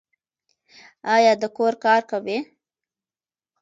[1.13, 2.37] ایا د کور کار کوي؟